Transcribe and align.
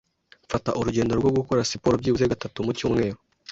Mfata 0.45 0.69
urugendo 0.79 1.13
rwo 1.19 1.29
gukora 1.37 1.67
siporo 1.69 1.95
byibuze 2.01 2.31
gatatu 2.33 2.57
mu 2.65 2.71
cyumweru. 2.77 3.17